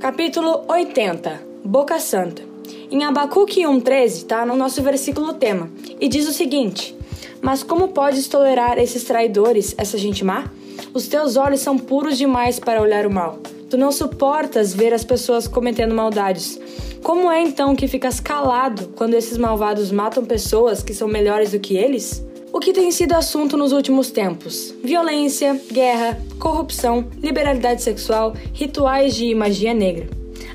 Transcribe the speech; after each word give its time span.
Capítulo 0.00 0.64
80 0.66 1.42
Boca 1.62 2.00
Santa. 2.00 2.42
Em 2.90 3.04
Abacuque 3.04 3.60
1,13 3.60 4.04
está 4.06 4.46
no 4.46 4.56
nosso 4.56 4.82
versículo 4.82 5.34
tema 5.34 5.70
e 6.00 6.08
diz 6.08 6.26
o 6.26 6.32
seguinte: 6.32 6.96
Mas 7.42 7.62
como 7.62 7.88
podes 7.88 8.26
tolerar 8.26 8.78
esses 8.78 9.04
traidores, 9.04 9.74
essa 9.76 9.98
gente 9.98 10.24
má? 10.24 10.50
Os 10.94 11.06
teus 11.06 11.36
olhos 11.36 11.60
são 11.60 11.76
puros 11.76 12.16
demais 12.16 12.58
para 12.58 12.80
olhar 12.80 13.04
o 13.04 13.12
mal. 13.12 13.40
Tu 13.68 13.76
não 13.76 13.92
suportas 13.92 14.72
ver 14.72 14.94
as 14.94 15.04
pessoas 15.04 15.46
cometendo 15.46 15.94
maldades. 15.94 16.58
Como 17.02 17.30
é 17.30 17.42
então 17.42 17.76
que 17.76 17.86
ficas 17.86 18.20
calado 18.20 18.94
quando 18.96 19.12
esses 19.12 19.36
malvados 19.36 19.92
matam 19.92 20.24
pessoas 20.24 20.82
que 20.82 20.94
são 20.94 21.08
melhores 21.08 21.52
do 21.52 21.60
que 21.60 21.76
eles? 21.76 22.24
O 22.52 22.58
que 22.58 22.72
tem 22.72 22.90
sido 22.90 23.12
assunto 23.12 23.56
nos 23.56 23.70
últimos 23.70 24.10
tempos? 24.10 24.74
Violência, 24.82 25.60
guerra, 25.70 26.20
corrupção, 26.40 27.06
liberalidade 27.22 27.80
sexual, 27.80 28.34
rituais 28.52 29.14
de 29.14 29.32
magia 29.36 29.72
negra. 29.72 30.08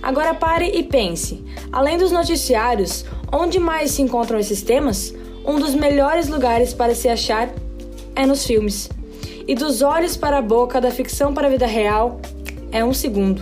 Agora 0.04 0.34
pare 0.34 0.70
e 0.78 0.84
pense: 0.84 1.42
além 1.72 1.98
dos 1.98 2.12
noticiários, 2.12 3.06
onde 3.32 3.60
mais 3.60 3.92
se 3.92 4.02
encontram 4.02 4.38
esses 4.38 4.62
temas? 4.62 5.14
Um 5.46 5.58
dos 5.58 5.74
melhores 5.74 6.28
lugares 6.28 6.74
para 6.74 6.94
se 6.94 7.08
achar 7.08 7.50
é 8.14 8.26
nos 8.26 8.46
filmes. 8.46 8.90
E 9.48 9.56
dos 9.56 9.82
olhos 9.82 10.18
para 10.18 10.40
a 10.40 10.42
boca, 10.42 10.82
da 10.82 10.92
ficção 10.92 11.34
para 11.34 11.48
a 11.48 11.52
vida 11.52 11.66
real, 11.66 12.20
é 12.74 12.84
um 12.84 12.94
segundo. 12.94 13.42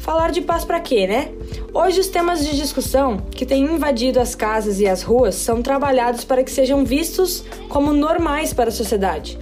Falar 0.00 0.30
de 0.30 0.40
paz 0.40 0.64
para 0.64 0.80
quê, 0.80 1.06
né? 1.06 1.30
Hoje, 1.74 2.00
os 2.00 2.08
temas 2.08 2.44
de 2.44 2.56
discussão 2.56 3.18
que 3.30 3.44
têm 3.44 3.64
invadido 3.64 4.18
as 4.18 4.34
casas 4.34 4.80
e 4.80 4.88
as 4.88 5.02
ruas 5.02 5.34
são 5.34 5.60
trabalhados 5.60 6.24
para 6.24 6.42
que 6.42 6.50
sejam 6.50 6.84
vistos 6.86 7.44
como 7.68 7.92
normais 7.92 8.52
para 8.54 8.70
a 8.70 8.72
sociedade. 8.72 9.38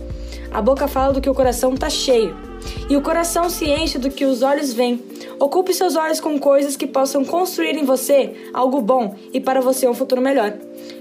A 0.50 0.60
boca 0.60 0.88
fala 0.88 1.12
do 1.12 1.20
que 1.20 1.30
o 1.30 1.34
coração 1.34 1.74
está 1.74 1.88
cheio, 1.88 2.36
e 2.90 2.96
o 2.96 3.02
coração 3.02 3.48
se 3.48 3.66
enche 3.66 3.98
do 3.98 4.10
que 4.10 4.24
os 4.24 4.42
olhos 4.42 4.72
veem. 4.72 5.00
Ocupe 5.38 5.72
seus 5.72 5.94
olhos 5.94 6.20
com 6.20 6.36
coisas 6.38 6.76
que 6.76 6.88
possam 6.88 7.24
construir 7.24 7.76
em 7.76 7.84
você 7.84 8.34
algo 8.52 8.80
bom 8.80 9.14
e 9.32 9.40
para 9.40 9.60
você 9.60 9.86
um 9.86 9.94
futuro 9.94 10.20
melhor. 10.20 10.54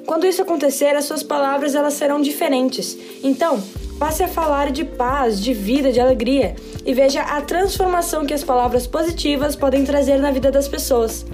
Quando 0.06 0.28
isso 0.28 0.42
acontecer, 0.42 0.96
as 0.96 1.06
suas 1.06 1.24
palavras 1.24 1.74
elas 1.74 1.96
serão 1.96 2.22
diferentes. 2.22 2.96
Então, 3.24 3.62
passe 3.98 4.24
a 4.24 4.28
falar 4.28 4.72
de 4.72 4.86
paz, 4.86 5.42
de 5.42 5.54
vida, 5.54 5.92
de 5.92 6.00
alegria 6.00 6.56
e 6.86 6.94
veja 6.94 7.22
a 7.22 7.42
transformação 7.42 8.26
que 8.26 8.34
as 8.34 8.44
palavras 8.44 8.86
positivas 8.86 9.56
podem 9.56 9.84
trazer 9.84 10.18
na 10.20 10.32
vida 10.32 10.52
das 10.52 10.68
pessoas. 10.68 11.26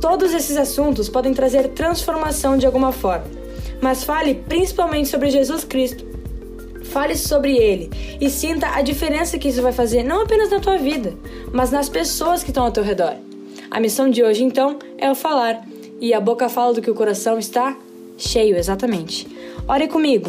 Todos 0.00 0.32
esses 0.32 0.56
assuntos 0.56 1.08
podem 1.08 1.34
trazer 1.34 1.68
transformação 1.68 2.56
de 2.56 2.66
alguma 2.66 2.92
forma, 2.92 3.26
mas 3.80 4.04
fale 4.04 4.34
principalmente 4.34 5.08
sobre 5.08 5.30
Jesus 5.30 5.64
Cristo. 5.64 6.08
Fale 6.84 7.16
sobre 7.16 7.56
ele 7.56 7.90
e 8.20 8.28
sinta 8.28 8.68
a 8.74 8.82
diferença 8.82 9.38
que 9.38 9.48
isso 9.48 9.62
vai 9.62 9.72
fazer 9.72 10.02
não 10.02 10.22
apenas 10.22 10.50
na 10.50 10.58
tua 10.58 10.76
vida, 10.76 11.14
mas 11.52 11.70
nas 11.70 11.88
pessoas 11.88 12.42
que 12.42 12.50
estão 12.50 12.64
ao 12.64 12.72
teu 12.72 12.82
redor. 12.82 13.14
A 13.70 13.78
missão 13.78 14.10
de 14.10 14.24
hoje, 14.24 14.42
então, 14.42 14.78
é 14.98 15.08
o 15.08 15.14
falar, 15.14 15.64
e 16.00 16.12
a 16.12 16.20
boca 16.20 16.48
fala 16.48 16.74
do 16.74 16.82
que 16.82 16.90
o 16.90 16.94
coração 16.94 17.38
está 17.38 17.76
cheio, 18.16 18.56
exatamente. 18.56 19.28
Ore 19.68 19.86
comigo. 19.86 20.28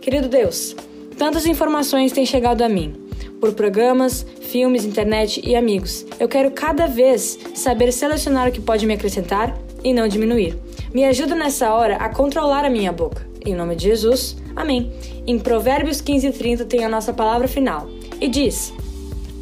Querido 0.00 0.28
Deus, 0.28 0.74
tantas 1.20 1.44
informações 1.44 2.12
têm 2.12 2.24
chegado 2.24 2.62
a 2.62 2.68
mim 2.68 2.94
por 3.38 3.52
programas, 3.52 4.24
filmes, 4.40 4.86
internet 4.86 5.46
e 5.46 5.54
amigos. 5.54 6.06
Eu 6.18 6.26
quero 6.26 6.50
cada 6.50 6.86
vez 6.86 7.38
saber 7.54 7.92
selecionar 7.92 8.48
o 8.48 8.50
que 8.50 8.58
pode 8.58 8.86
me 8.86 8.94
acrescentar 8.94 9.54
e 9.84 9.92
não 9.92 10.08
diminuir. 10.08 10.58
Me 10.94 11.04
ajuda 11.04 11.34
nessa 11.34 11.74
hora 11.74 11.96
a 11.96 12.08
controlar 12.08 12.64
a 12.64 12.70
minha 12.70 12.90
boca. 12.90 13.28
Em 13.44 13.54
nome 13.54 13.76
de 13.76 13.84
Jesus, 13.84 14.34
amém. 14.56 14.90
Em 15.26 15.38
Provérbios 15.38 16.00
15 16.00 16.32
30 16.32 16.64
tem 16.64 16.86
a 16.86 16.88
nossa 16.88 17.12
palavra 17.12 17.46
final 17.46 17.86
e 18.18 18.26
diz: 18.26 18.72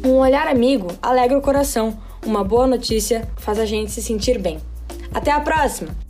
Um 0.03 0.15
olhar 0.15 0.49
amigo 0.49 0.89
alegra 1.01 1.37
o 1.37 1.41
coração, 1.41 1.97
uma 2.25 2.43
boa 2.43 2.67
notícia 2.67 3.25
faz 3.37 3.57
a 3.57 3.65
gente 3.65 3.89
se 3.91 4.01
sentir 4.01 4.37
bem. 4.37 4.59
Até 5.13 5.31
a 5.31 5.39
próxima! 5.39 6.08